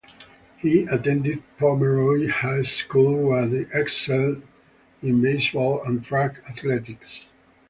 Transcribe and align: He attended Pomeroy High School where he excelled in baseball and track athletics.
He 0.57 0.85
attended 0.87 1.43
Pomeroy 1.59 2.27
High 2.27 2.63
School 2.63 3.17
where 3.17 3.45
he 3.47 3.65
excelled 3.71 4.41
in 5.03 5.21
baseball 5.21 5.83
and 5.85 6.03
track 6.03 6.37
athletics. 6.49 7.27